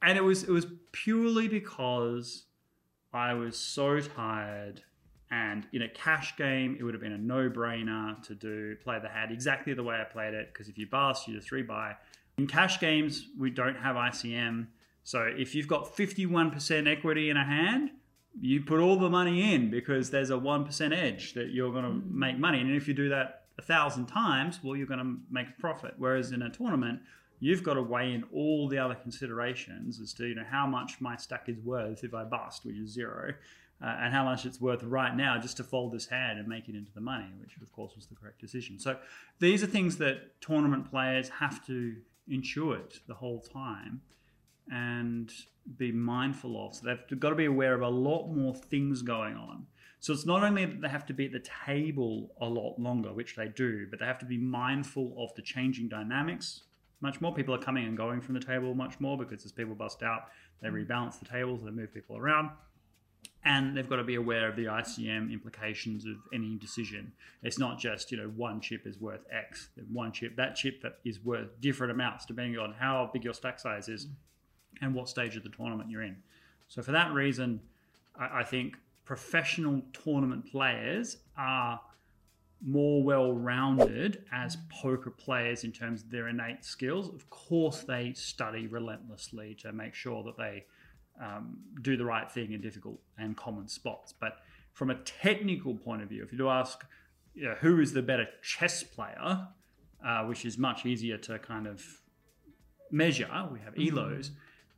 and 0.00 0.18
it 0.18 0.22
was 0.22 0.44
it 0.44 0.50
was 0.50 0.66
purely 0.92 1.48
because 1.48 2.44
I 3.12 3.34
was 3.34 3.58
so 3.58 4.00
tired 4.00 4.82
and 5.30 5.66
in 5.72 5.82
a 5.82 5.88
cash 5.88 6.36
game 6.36 6.76
it 6.78 6.84
would 6.84 6.94
have 6.94 7.02
been 7.02 7.12
a 7.12 7.18
no-brainer 7.18 8.22
to 8.26 8.34
do 8.34 8.76
play 8.76 8.98
the 9.00 9.08
hand 9.08 9.32
exactly 9.32 9.74
the 9.74 9.82
way 9.82 9.96
I 10.00 10.04
played 10.04 10.34
it. 10.34 10.52
Because 10.52 10.68
if 10.68 10.78
you 10.78 10.86
bust 10.86 11.26
you 11.26 11.34
do 11.34 11.40
three 11.40 11.62
buy 11.62 11.96
in 12.38 12.46
cash 12.46 12.78
games 12.78 13.26
we 13.38 13.50
don't 13.50 13.76
have 13.76 13.96
ICM 13.96 14.66
so 15.04 15.22
if 15.36 15.54
you've 15.54 15.68
got 15.68 15.96
51% 15.96 16.88
equity 16.88 17.28
in 17.28 17.36
a 17.36 17.44
hand 17.44 17.90
you 18.40 18.62
put 18.62 18.80
all 18.80 18.96
the 18.96 19.10
money 19.10 19.54
in 19.54 19.70
because 19.70 20.10
there's 20.10 20.30
a 20.30 20.34
1% 20.34 20.96
edge 20.96 21.34
that 21.34 21.50
you're 21.50 21.70
going 21.70 21.84
to 21.84 22.02
make 22.08 22.38
money. 22.38 22.60
And 22.60 22.74
if 22.74 22.88
you 22.88 22.94
do 22.94 23.10
that 23.10 23.41
a 23.62 23.64
thousand 23.64 24.06
times 24.06 24.60
well 24.62 24.76
you're 24.76 24.86
going 24.86 24.98
to 24.98 25.16
make 25.30 25.48
a 25.48 25.60
profit 25.60 25.94
whereas 25.96 26.32
in 26.32 26.42
a 26.42 26.50
tournament 26.50 27.00
you've 27.42 27.64
got 27.64 27.74
to 27.74 27.82
weigh 27.82 28.12
in 28.12 28.22
all 28.32 28.68
the 28.68 28.78
other 28.78 28.94
considerations 28.94 30.00
as 30.00 30.12
to 30.14 30.26
you 30.28 30.34
know 30.34 30.44
how 30.48 30.64
much 30.64 31.00
my 31.00 31.16
stack 31.16 31.48
is 31.48 31.58
worth 31.58 32.04
if 32.04 32.14
I 32.14 32.22
bust, 32.22 32.64
which 32.64 32.76
is 32.76 32.90
zero, 32.90 33.34
uh, 33.82 33.96
and 34.00 34.14
how 34.14 34.24
much 34.24 34.46
it's 34.46 34.60
worth 34.60 34.84
right 34.84 35.16
now 35.16 35.36
just 35.38 35.56
to 35.56 35.64
fold 35.64 35.92
this 35.92 36.06
hand 36.06 36.38
and 36.38 36.46
make 36.46 36.68
it 36.68 36.76
into 36.76 36.92
the 36.94 37.00
money, 37.00 37.26
which 37.40 37.56
of 37.60 37.72
course 37.72 37.96
was 37.96 38.06
the 38.06 38.14
correct 38.14 38.40
decision. 38.40 38.78
So 38.78 38.96
these 39.40 39.60
are 39.64 39.66
things 39.66 39.98
that 39.98 40.40
tournament 40.40 40.88
players 40.88 41.28
have 41.30 41.66
to 41.66 41.96
intuit 42.30 43.00
the 43.08 43.14
whole 43.14 43.40
time 43.40 44.02
and 44.70 45.32
be 45.76 45.90
mindful 45.90 46.64
of. 46.64 46.76
So 46.76 46.86
they've 46.86 47.18
got 47.18 47.30
to 47.30 47.34
be 47.34 47.46
aware 47.46 47.74
of 47.74 47.82
a 47.82 47.88
lot 47.88 48.28
more 48.28 48.54
things 48.54 49.02
going 49.02 49.34
on. 49.34 49.66
So 50.02 50.12
it's 50.12 50.26
not 50.26 50.42
only 50.42 50.64
that 50.64 50.80
they 50.80 50.88
have 50.88 51.06
to 51.06 51.14
be 51.14 51.26
at 51.26 51.32
the 51.32 51.44
table 51.64 52.32
a 52.40 52.44
lot 52.44 52.76
longer, 52.76 53.12
which 53.12 53.36
they 53.36 53.46
do, 53.46 53.86
but 53.88 54.00
they 54.00 54.04
have 54.04 54.18
to 54.18 54.26
be 54.26 54.36
mindful 54.36 55.14
of 55.16 55.32
the 55.36 55.42
changing 55.42 55.88
dynamics 55.88 56.64
much 57.00 57.20
more. 57.20 57.32
People 57.32 57.54
are 57.54 57.58
coming 57.58 57.86
and 57.86 57.96
going 57.96 58.20
from 58.20 58.34
the 58.34 58.40
table 58.40 58.74
much 58.74 58.98
more 58.98 59.16
because 59.16 59.44
as 59.44 59.52
people 59.52 59.76
bust 59.76 60.02
out, 60.02 60.22
they 60.60 60.68
mm. 60.68 60.84
rebalance 60.84 61.20
the 61.20 61.24
tables, 61.24 61.62
they 61.62 61.70
move 61.70 61.94
people 61.94 62.18
around. 62.18 62.50
And 63.44 63.76
they've 63.76 63.88
got 63.88 63.96
to 63.96 64.04
be 64.04 64.16
aware 64.16 64.48
of 64.48 64.56
the 64.56 64.64
ICM 64.64 65.32
implications 65.32 66.04
of 66.04 66.16
any 66.34 66.56
decision. 66.56 67.12
It's 67.44 67.60
not 67.60 67.78
just, 67.78 68.10
you 68.10 68.18
know, 68.18 68.32
one 68.34 68.60
chip 68.60 68.88
is 68.88 68.98
worth 68.98 69.24
X. 69.30 69.68
One 69.92 70.10
chip, 70.10 70.34
that 70.34 70.56
chip 70.56 70.82
that 70.82 70.98
is 71.04 71.24
worth 71.24 71.60
different 71.60 71.92
amounts 71.92 72.26
depending 72.26 72.58
on 72.58 72.72
how 72.72 73.08
big 73.12 73.22
your 73.22 73.34
stack 73.34 73.60
size 73.60 73.88
is 73.88 74.06
mm. 74.06 74.10
and 74.80 74.96
what 74.96 75.08
stage 75.08 75.36
of 75.36 75.44
the 75.44 75.50
tournament 75.50 75.90
you're 75.90 76.02
in. 76.02 76.16
So 76.66 76.82
for 76.82 76.90
that 76.90 77.12
reason, 77.12 77.60
I, 78.18 78.40
I 78.40 78.42
think 78.42 78.78
professional 79.04 79.82
tournament 79.92 80.50
players 80.50 81.18
are 81.36 81.80
more 82.64 83.02
well 83.02 83.32
rounded 83.32 84.24
as 84.32 84.56
poker 84.70 85.10
players 85.10 85.64
in 85.64 85.72
terms 85.72 86.02
of 86.02 86.10
their 86.10 86.28
innate 86.28 86.64
skills. 86.64 87.08
Of 87.08 87.28
course, 87.28 87.80
they 87.80 88.12
study 88.12 88.66
relentlessly 88.66 89.56
to 89.62 89.72
make 89.72 89.94
sure 89.94 90.22
that 90.22 90.36
they 90.36 90.64
um, 91.20 91.58
do 91.82 91.96
the 91.96 92.04
right 92.04 92.30
thing 92.30 92.52
in 92.52 92.60
difficult 92.60 92.98
and 93.18 93.36
common 93.36 93.68
spots. 93.68 94.14
But 94.18 94.38
from 94.72 94.90
a 94.90 94.94
technical 94.94 95.74
point 95.74 96.02
of 96.02 96.08
view, 96.08 96.22
if 96.22 96.32
you 96.32 96.38
do 96.38 96.48
ask 96.48 96.84
you 97.34 97.44
know, 97.44 97.54
who 97.60 97.80
is 97.80 97.92
the 97.92 98.02
better 98.02 98.26
chess 98.42 98.82
player, 98.82 99.48
uh, 100.04 100.24
which 100.24 100.44
is 100.44 100.56
much 100.58 100.86
easier 100.86 101.16
to 101.18 101.38
kind 101.38 101.66
of 101.66 101.84
measure, 102.90 103.28
we 103.50 103.58
have 103.60 103.74
ELOs, 103.74 104.30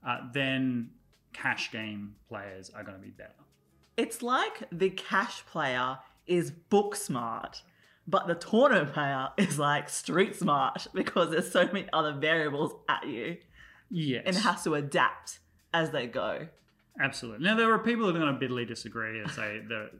uh, 0.06 0.18
then 0.32 0.90
cash 1.32 1.70
game 1.70 2.14
players 2.28 2.70
are 2.70 2.82
going 2.82 2.96
to 2.96 3.02
be 3.02 3.10
better. 3.10 3.32
It's 3.96 4.22
like 4.22 4.64
the 4.72 4.90
cash 4.90 5.44
player 5.46 5.98
is 6.26 6.50
book 6.50 6.96
smart, 6.96 7.62
but 8.06 8.26
the 8.26 8.34
tournament 8.34 8.92
player 8.92 9.28
is 9.36 9.58
like 9.58 9.88
street 9.88 10.34
smart 10.36 10.86
because 10.94 11.30
there's 11.30 11.50
so 11.50 11.66
many 11.66 11.86
other 11.92 12.12
variables 12.12 12.72
at 12.88 13.06
you 13.06 13.36
Yes. 13.90 14.24
and 14.26 14.36
has 14.36 14.64
to 14.64 14.74
adapt 14.74 15.38
as 15.72 15.90
they 15.90 16.06
go. 16.06 16.48
Absolutely. 17.00 17.44
Now 17.44 17.56
there 17.56 17.72
are 17.72 17.78
people 17.78 18.06
that 18.06 18.16
are 18.16 18.20
going 18.20 18.32
to 18.32 18.38
bitterly 18.38 18.64
disagree 18.64 19.20
and 19.20 19.30
say 19.30 19.60
that 19.68 19.90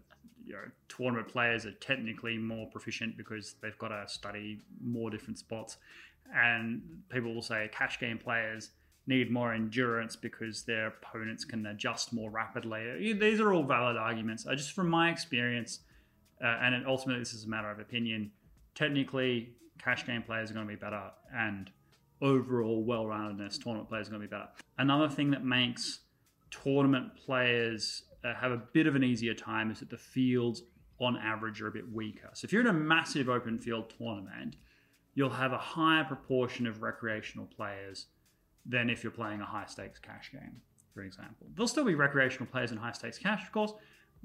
you 0.47 0.53
know 0.53 0.61
tournament 0.89 1.29
players 1.29 1.65
are 1.67 1.73
technically 1.73 2.37
more 2.39 2.69
proficient 2.71 3.17
because 3.17 3.55
they've 3.63 3.79
got 3.79 3.89
to 3.89 4.05
study 4.09 4.61
more 4.83 5.11
different 5.11 5.39
spots, 5.39 5.77
and 6.35 6.83
people 7.11 7.35
will 7.35 7.43
say 7.43 7.69
cash 7.73 7.99
game 8.01 8.19
players 8.19 8.71
need 9.07 9.31
more 9.31 9.53
endurance 9.53 10.17
because 10.17 10.63
their 10.63 10.87
opponents 10.89 11.45
can 11.45 11.67
adjust 11.67 12.13
more 12.13 12.31
rapidly. 12.31 13.13
These 13.13 13.41
are 13.41 13.53
all 13.53 13.63
valid 13.63 13.97
arguments. 13.97 14.47
I 14.47 14.55
just 14.55 14.73
from 14.73 14.89
my 14.89 15.11
experience, 15.11 15.81
uh, 16.43 16.47
and 16.47 16.87
ultimately 16.87 17.21
this 17.21 17.35
is 17.35 17.45
a 17.45 17.49
matter 17.49 17.71
of 17.71 17.79
opinion. 17.79 18.31
Technically, 18.75 19.51
cash 19.79 20.07
game 20.07 20.23
players 20.23 20.51
are 20.51 20.55
going 20.55 20.67
to 20.67 20.73
be 20.73 20.79
better, 20.79 21.11
and 21.35 21.71
overall 22.23 22.83
well-roundedness, 22.83 23.63
tournament 23.63 23.89
players 23.89 24.09
are 24.09 24.13
going 24.13 24.23
to 24.23 24.29
be 24.29 24.31
better. 24.31 24.49
Another 24.79 25.09
thing 25.09 25.31
that 25.31 25.45
makes 25.45 26.01
tournament 26.51 27.15
players 27.17 28.05
uh, 28.25 28.35
have 28.35 28.53
a 28.53 28.63
bit 28.73 28.87
of 28.87 28.95
an 28.95 29.05
easier 29.05 29.35
time 29.35 29.71
is 29.71 29.81
that 29.81 29.91
the 29.91 29.99
fields 29.99 30.63
on 30.99 31.17
average 31.17 31.61
are 31.61 31.67
a 31.67 31.73
bit 31.73 31.91
weaker. 31.93 32.31
So 32.33 32.47
if 32.47 32.53
you're 32.53 32.63
in 32.63 32.69
a 32.69 32.73
massive 32.73 33.29
open 33.29 33.59
field 33.59 33.93
tournament, 33.99 34.57
you'll 35.15 35.31
have 35.31 35.53
a 35.53 35.59
higher 35.59 36.05
proportion 36.05 36.67
of 36.67 36.83
recreational 36.83 37.47
players 37.47 38.07
than 38.67 38.91
if 38.91 39.03
you're 39.03 39.13
playing 39.13 39.41
a 39.41 39.47
high 39.47 39.67
stakes 39.67 39.99
cash 39.99 40.31
game, 40.33 40.61
for 40.93 41.03
example. 41.03 41.47
There'll 41.55 41.69
still 41.69 41.85
be 41.85 41.95
recreational 41.95 42.47
players 42.47 42.73
in 42.73 42.79
high 42.79 42.93
stakes 42.93 43.19
cash, 43.19 43.43
of 43.43 43.53
course, 43.53 43.73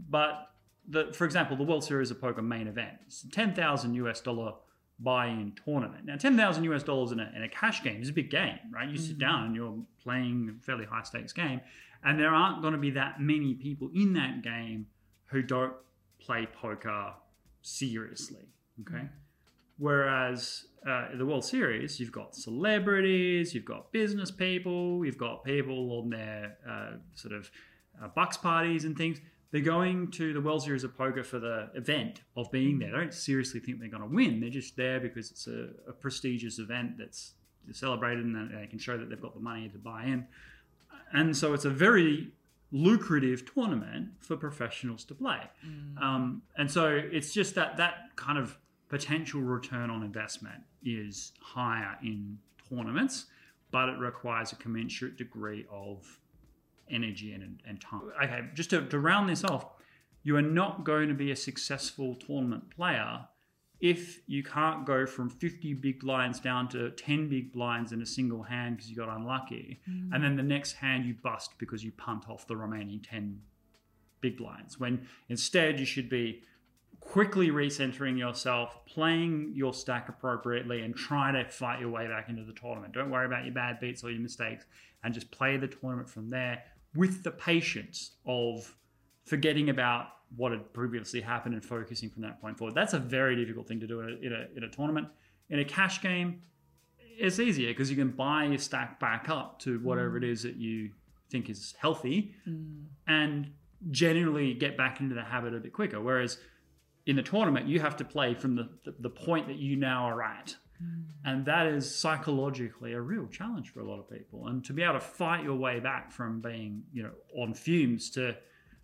but 0.10 0.50
the, 0.88 1.12
for 1.14 1.26
example, 1.26 1.58
the 1.58 1.64
World 1.64 1.84
Series 1.84 2.12
of 2.12 2.22
Poker 2.22 2.42
main 2.42 2.68
event, 2.68 2.94
it's 3.06 3.24
a 3.24 3.30
10,000 3.30 3.94
US 3.96 4.22
dollar 4.22 4.54
buy-in 5.00 5.54
tournament. 5.64 6.06
Now, 6.06 6.18
10,000 6.18 6.64
US 6.66 6.84
dollars 6.84 7.12
in 7.12 7.20
a, 7.20 7.32
in 7.36 7.44
a 7.44 7.50
cash 7.50 7.84
game 7.84 8.02
is 8.02 8.10
a 8.10 8.14
big 8.14 8.30
game, 8.30 8.60
right? 8.72 8.90
You 8.90 8.98
sit 8.98 9.12
mm-hmm. 9.12 9.20
down 9.20 9.46
and 9.46 9.56
you're 9.56 9.78
playing 10.04 10.58
a 10.60 10.66
fairly 10.66 10.86
high 10.86 11.04
stakes 11.04 11.34
game, 11.34 11.62
and 12.04 12.20
there 12.20 12.30
aren't 12.34 12.62
going 12.62 12.74
to 12.74 12.80
be 12.80 12.92
that 12.92 13.22
many 13.22 13.54
people 13.54 13.90
in 13.94 14.14
that 14.14 14.42
game 14.42 14.88
who 15.26 15.42
don't 15.42 15.74
play 16.20 16.48
poker 16.48 17.14
seriously, 17.62 18.48
okay? 18.82 18.98
Mm-hmm. 18.98 19.06
Whereas 19.80 20.66
uh, 20.88 21.08
the 21.16 21.26
World 21.26 21.46
Series, 21.46 22.00
you've 22.00 22.12
got 22.12 22.36
celebrities, 22.36 23.56
you've 23.56 23.66
got 23.66 23.92
business 23.92 24.30
people, 24.30 25.06
you've 25.06 25.18
got 25.18 25.44
people 25.44 26.00
on 26.00 26.10
their 26.10 26.58
uh, 26.70 26.98
sort 27.16 27.34
of 27.34 27.50
uh, 28.02 28.10
bucks 28.10 28.38
parties 28.38 28.86
and 28.86 28.98
things. 28.98 29.20
They're 29.52 29.62
going 29.62 30.12
to 30.12 30.34
the 30.34 30.42
World 30.42 30.64
Series 30.64 30.84
of 30.84 30.96
Poker 30.96 31.24
for 31.24 31.40
the 31.40 31.70
event 31.76 32.22
of 32.36 32.52
being 32.52 32.78
there. 32.78 32.92
They 32.92 32.98
don't 32.98 33.14
seriously 33.14 33.62
think 33.62 33.80
they're 33.80 33.90
going 33.90 34.04
to 34.04 34.16
win. 34.16 34.42
They're 34.42 34.50
just 34.50 34.76
there 34.76 35.00
because 35.00 35.32
it's 35.32 35.48
a, 35.48 35.70
a 35.88 35.94
prestigious 35.94 36.60
event 36.60 36.98
that's 37.00 37.34
celebrated 37.72 38.26
and 38.26 38.52
they 38.52 38.68
can 38.68 38.80
show 38.80 38.98
that 38.98 39.10
they've 39.10 39.22
got 39.22 39.34
the 39.34 39.40
money 39.40 39.70
to 39.70 39.78
buy 39.78 40.04
in. 40.04 40.28
And 41.14 41.36
so 41.36 41.54
it's 41.54 41.66
a 41.66 41.70
very 41.70 42.32
lucrative 42.72 43.52
tournament 43.52 44.10
for 44.20 44.38
professionals 44.38 45.04
to 45.06 45.16
play. 45.16 45.40
Um, 46.02 46.44
and 46.58 46.70
so 46.70 46.88
it's 46.90 47.34
just 47.34 47.56
that 47.56 47.78
that 47.78 48.16
kind 48.16 48.38
of 48.38 48.58
potential 48.90 49.42
return 49.42 49.90
on 49.90 50.04
investment 50.04 50.62
is 50.84 51.32
higher 51.42 51.98
in 52.04 52.38
tournaments, 52.70 53.28
but 53.72 53.90
it 53.90 54.00
requires 54.00 54.52
a 54.52 54.56
commensurate 54.56 55.18
degree 55.18 55.66
of 55.72 56.20
energy 56.90 57.34
and, 57.34 57.62
and 57.68 57.80
time. 57.80 58.02
Okay, 58.22 58.42
just 58.54 58.72
to, 58.72 58.86
to 58.88 59.00
round 59.00 59.30
this 59.30 59.44
off, 59.44 59.68
you 60.24 60.36
are 60.36 60.42
not 60.42 60.84
going 60.84 61.08
to 61.08 61.14
be 61.14 61.32
a 61.32 61.36
successful 61.36 62.16
tournament 62.16 62.70
player 62.76 63.26
if 63.80 64.20
you 64.28 64.44
can't 64.44 64.86
go 64.86 65.06
from 65.06 65.30
50 65.30 65.76
big 65.76 66.02
blinds 66.02 66.40
down 66.40 66.68
to 66.70 66.92
10 66.92 67.30
big 67.30 67.54
blinds 67.54 67.94
in 67.94 68.02
a 68.02 68.06
single 68.06 68.44
hand 68.44 68.76
because 68.76 68.90
you 68.90 68.96
got 68.98 69.08
unlucky, 69.08 69.80
mm. 69.90 70.10
and 70.14 70.24
then 70.24 70.36
the 70.36 70.44
next 70.44 70.74
hand 70.74 71.06
you 71.06 71.16
bust 71.24 71.52
because 71.58 71.84
you 71.84 71.92
punt 71.94 72.30
off 72.30 72.46
the 72.48 72.58
remaining 72.58 73.00
10 73.00 73.40
big 74.20 74.38
blinds. 74.38 74.80
When 74.80 75.08
instead 75.30 75.80
you 75.80 75.86
should 75.86 76.10
be 76.10 76.44
quickly 77.10 77.50
recentering 77.50 78.20
yourself, 78.20 78.86
playing 78.86 79.52
your 79.56 79.74
stack 79.74 80.10
appropriately, 80.10 80.82
and 80.82 80.96
trying 80.96 81.34
to 81.34 81.50
fight 81.50 81.80
your 81.80 81.90
way 81.90 82.08
back 82.08 82.30
into 82.30 82.44
the 82.44 82.54
tournament. 82.54 82.94
Don't 82.94 83.10
worry 83.10 83.26
about 83.26 83.46
your 83.46 83.54
bad 83.54 83.80
beats 83.80 84.04
or 84.04 84.12
your 84.12 84.22
mistakes, 84.22 84.66
and 85.04 85.14
just 85.14 85.32
play 85.32 85.58
the 85.58 85.68
tournament 85.68 86.08
from 86.08 86.30
there 86.30 86.62
with 86.96 87.24
the 87.24 87.32
patience 87.32 88.12
of 88.28 88.76
forgetting 89.26 89.70
about 89.70 90.08
what 90.36 90.52
had 90.52 90.72
previously 90.72 91.20
happened 91.20 91.56
and 91.56 91.66
focusing 91.66 92.10
from 92.10 92.22
that 92.22 92.40
point 92.40 92.58
forward. 92.58 92.76
That's 92.76 92.94
a 92.94 93.00
very 93.00 93.36
difficult 93.36 93.68
thing 93.68 93.80
to 93.80 93.88
do 93.88 94.02
in 94.02 94.10
a, 94.10 94.26
in 94.26 94.34
a, 94.34 94.58
in 94.58 94.64
a 94.64 94.70
tournament. 94.70 95.08
In 95.50 95.60
a 95.60 95.66
cash 95.66 96.02
game, 96.04 96.44
it's 97.00 97.40
easier 97.40 97.70
because 97.70 97.90
you 97.90 97.98
can 97.98 98.12
buy 98.12 98.46
your 98.46 98.60
stack 98.60 99.00
back 99.00 99.30
up 99.30 99.58
to 99.62 99.80
whatever 99.80 100.18
it 100.18 100.24
mm. 100.24 100.32
is 100.32 100.44
that 100.44 100.58
you 100.58 100.92
think 101.32 101.50
is 101.50 101.74
healthy 101.80 102.36
mm. 102.48 102.84
and 103.08 103.52
generally 103.90 104.54
get 104.54 104.78
back 104.78 105.00
into 105.00 105.16
the 105.16 105.24
habit 105.24 105.56
a 105.56 105.60
bit 105.60 105.74
quicker. 105.74 106.00
Whereas 106.00 106.38
in 107.10 107.16
the 107.16 107.24
tournament, 107.24 107.68
you 107.68 107.80
have 107.80 107.98
to 107.98 108.06
play 108.06 108.36
from 108.36 108.56
the, 108.56 108.70
the, 108.86 108.94
the 109.00 109.10
point 109.10 109.48
that 109.48 109.58
you 109.58 109.76
now 109.76 110.04
are 110.04 110.22
at. 110.22 110.56
Mm. 110.80 111.06
And 111.26 111.46
that 111.48 111.66
is 111.66 111.94
psychologically 111.94 112.94
a 112.94 113.02
real 113.02 113.26
challenge 113.26 113.72
for 113.72 113.80
a 113.80 113.90
lot 113.90 113.98
of 113.98 114.08
people. 114.08 114.46
And 114.46 114.64
to 114.66 114.74
be 114.74 114.84
able 114.84 114.94
to 114.94 115.00
fight 115.00 115.44
your 115.44 115.56
way 115.56 115.80
back 115.80 116.12
from 116.12 116.40
being, 116.40 116.84
you 116.94 117.02
know, 117.02 117.14
on 117.36 117.56
fumes 117.56 118.12
to 118.12 118.38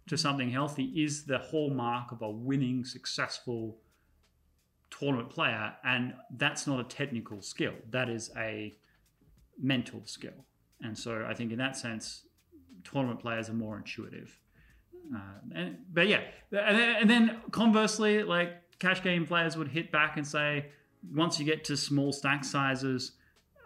to 0.07 0.17
something 0.17 0.49
healthy 0.49 0.85
is 1.03 1.25
the 1.25 1.37
hallmark 1.37 2.11
of 2.11 2.23
a 2.23 2.29
winning, 2.29 2.83
successful 2.83 3.77
tournament 4.89 5.29
player. 5.29 5.73
And 5.83 6.13
that's 6.35 6.65
not 6.65 6.79
a 6.79 6.83
technical 6.83 7.41
skill. 7.41 7.73
That 7.91 8.09
is 8.09 8.31
a 8.37 8.73
mental 9.59 10.01
skill. 10.05 10.45
And 10.81 10.97
so 10.97 11.25
I 11.27 11.35
think 11.35 11.51
in 11.51 11.59
that 11.59 11.77
sense, 11.77 12.23
tournament 12.83 13.19
players 13.19 13.49
are 13.49 13.53
more 13.53 13.77
intuitive. 13.77 14.39
Uh, 15.13 15.19
and, 15.53 15.77
but 15.93 16.07
yeah, 16.07 16.21
and 16.51 16.77
then, 16.77 16.95
and 17.01 17.09
then 17.09 17.41
conversely, 17.51 18.23
like 18.23 18.53
cash 18.79 19.01
game 19.03 19.25
players 19.25 19.57
would 19.57 19.67
hit 19.67 19.91
back 19.91 20.17
and 20.17 20.25
say, 20.25 20.67
once 21.13 21.39
you 21.39 21.45
get 21.45 21.63
to 21.65 21.77
small 21.77 22.11
stack 22.11 22.43
sizes, 22.43 23.11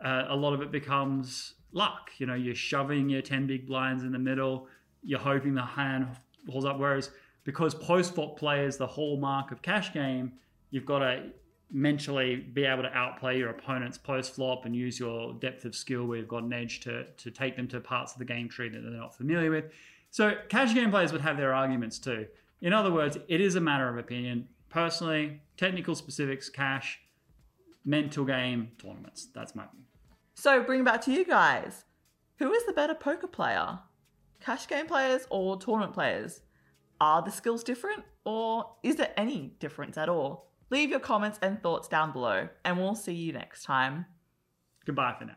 uh, 0.04 0.26
a 0.30 0.36
lot 0.36 0.54
of 0.54 0.62
it 0.62 0.72
becomes 0.72 1.54
luck. 1.72 2.12
You 2.18 2.26
know, 2.26 2.36
you're 2.36 2.56
shoving 2.56 3.10
your 3.10 3.22
10 3.22 3.48
big 3.48 3.68
blinds 3.68 4.04
in 4.04 4.12
the 4.12 4.20
middle, 4.20 4.68
you're 5.04 5.20
hoping 5.20 5.54
the 5.54 5.66
hand 5.66 6.08
holds 6.50 6.66
up. 6.66 6.80
Whereas 6.80 7.12
because 7.44 7.74
post 7.74 8.16
flop 8.16 8.38
play 8.38 8.66
is 8.66 8.78
the 8.78 8.88
hallmark 8.88 9.52
of 9.52 9.62
cash 9.62 9.94
game, 9.94 10.34
you've 10.72 10.86
got 10.86 11.00
to 11.00 11.24
mentally 11.72 12.36
be 12.36 12.66
able 12.66 12.82
to 12.82 12.92
outplay 12.98 13.38
your 13.38 13.50
opponents 13.50 13.98
post 13.98 14.34
flop 14.34 14.66
and 14.66 14.76
use 14.76 15.00
your 15.00 15.34
depth 15.36 15.66
of 15.66 15.76
skill 15.76 16.06
where 16.06 16.18
you've 16.18 16.28
got 16.28 16.42
an 16.42 16.52
edge 16.52 16.80
to, 16.80 17.06
to 17.12 17.30
take 17.30 17.56
them 17.56 17.68
to 17.68 17.80
parts 17.80 18.14
of 18.14 18.20
the 18.20 18.26
game 18.26 18.50
tree 18.50 18.70
that 18.70 18.82
they're 18.82 18.92
not 18.92 19.16
familiar 19.16 19.52
with. 19.52 19.66
So 20.12 20.34
cash 20.50 20.74
game 20.74 20.92
players 20.92 21.12
would 21.12 21.22
have 21.22 21.38
their 21.38 21.54
arguments 21.54 22.00
too. 22.00 22.28
In 22.62 22.74
other 22.74 22.92
words, 22.92 23.18
it 23.28 23.42
is 23.42 23.56
a 23.56 23.62
matter 23.62 23.88
of 23.88 23.98
opinion. 23.98 24.48
Personally, 24.70 25.42
technical 25.58 25.96
specifics, 25.96 26.50
cash, 26.50 27.00
mental 27.86 28.26
game, 28.26 28.72
tournaments. 28.78 29.28
That's 29.34 29.56
my 29.56 29.64
view. 29.72 29.84
So 30.36 30.64
bring 30.64 30.82
it 30.82 30.86
back 30.86 31.02
to 31.02 31.12
you 31.12 31.26
guys. 31.26 31.86
Who 32.38 32.54
is 32.54 32.66
the 32.66 32.74
better 32.74 32.96
poker 32.96 33.28
player? 33.28 33.80
Cash 34.40 34.68
game 34.68 34.88
players 34.88 35.28
or 35.30 35.58
tournament 35.58 35.94
players? 35.94 36.42
Are 37.02 37.22
the 37.22 37.32
skills 37.32 37.64
different 37.64 38.04
or 38.26 38.76
is 38.84 38.96
there 38.96 39.14
any 39.18 39.56
difference 39.60 39.98
at 39.98 40.10
all? 40.10 40.50
Leave 40.70 40.90
your 40.92 41.00
comments 41.00 41.40
and 41.42 41.62
thoughts 41.64 41.88
down 41.88 42.12
below, 42.12 42.48
and 42.64 42.78
we'll 42.78 42.94
see 42.94 43.14
you 43.14 43.34
next 43.34 43.64
time. 43.64 44.06
Goodbye 44.86 45.16
for 45.18 45.26
now. 45.26 45.34